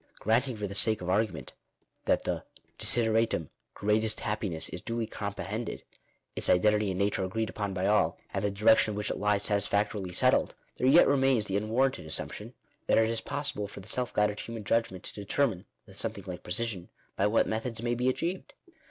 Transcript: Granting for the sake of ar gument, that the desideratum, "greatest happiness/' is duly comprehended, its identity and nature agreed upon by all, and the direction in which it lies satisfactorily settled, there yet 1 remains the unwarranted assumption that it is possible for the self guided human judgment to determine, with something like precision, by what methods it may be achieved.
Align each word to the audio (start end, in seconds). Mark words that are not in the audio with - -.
Granting 0.19 0.57
for 0.57 0.65
the 0.65 0.73
sake 0.73 0.99
of 1.01 1.11
ar 1.11 1.23
gument, 1.23 1.49
that 2.05 2.23
the 2.23 2.43
desideratum, 2.79 3.49
"greatest 3.75 4.21
happiness/' 4.21 4.67
is 4.73 4.81
duly 4.81 5.05
comprehended, 5.05 5.83
its 6.35 6.49
identity 6.49 6.89
and 6.89 6.97
nature 6.97 7.23
agreed 7.23 7.51
upon 7.51 7.75
by 7.75 7.85
all, 7.85 8.17
and 8.33 8.43
the 8.43 8.49
direction 8.49 8.93
in 8.93 8.97
which 8.97 9.11
it 9.11 9.17
lies 9.19 9.43
satisfactorily 9.43 10.11
settled, 10.11 10.55
there 10.77 10.87
yet 10.87 11.05
1 11.05 11.11
remains 11.11 11.45
the 11.45 11.55
unwarranted 11.57 12.07
assumption 12.07 12.55
that 12.87 12.97
it 12.97 13.11
is 13.11 13.21
possible 13.21 13.67
for 13.67 13.79
the 13.81 13.87
self 13.87 14.11
guided 14.11 14.39
human 14.39 14.63
judgment 14.63 15.03
to 15.03 15.13
determine, 15.13 15.65
with 15.85 15.97
something 15.97 16.23
like 16.25 16.41
precision, 16.41 16.89
by 17.15 17.27
what 17.27 17.45
methods 17.45 17.79
it 17.81 17.83
may 17.83 17.93
be 17.93 18.09
achieved. 18.09 18.55